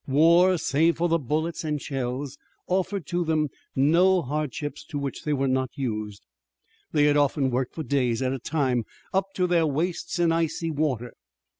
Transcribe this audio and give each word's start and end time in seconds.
War, 0.07 0.57
save 0.57 0.97
for 0.97 1.07
the 1.07 1.19
bullets 1.19 1.63
and 1.63 1.79
shell, 1.79 2.25
offered 2.65 3.05
to 3.05 3.23
them 3.23 3.49
no 3.75 4.23
hardships 4.23 4.83
to 4.85 4.97
which 4.97 5.21
they 5.23 5.31
were 5.31 5.47
not 5.47 5.69
used. 5.77 6.25
They 6.91 7.03
had 7.03 7.17
often 7.17 7.51
worked 7.51 7.75
for 7.75 7.83
days 7.83 8.19
at 8.23 8.33
a 8.33 8.39
time 8.39 8.85
up 9.13 9.27
to 9.35 9.45
their 9.45 9.67
waists 9.67 10.17
in 10.17 10.31
icy 10.31 10.71
water. 10.71 11.13